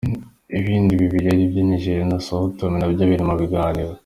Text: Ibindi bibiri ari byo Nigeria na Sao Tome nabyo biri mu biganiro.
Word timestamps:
Ibindi 0.59 0.91
bibiri 1.01 1.25
ari 1.33 1.43
byo 1.51 1.61
Nigeria 1.69 2.05
na 2.09 2.17
Sao 2.25 2.45
Tome 2.57 2.75
nabyo 2.79 3.03
biri 3.09 3.23
mu 3.29 3.35
biganiro. 3.41 3.91